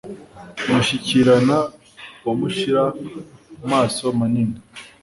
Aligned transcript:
Mushyikirana 0.69 1.57
wa 2.25 2.33
Mushyira-maso 2.39 4.05
manini 4.17 4.57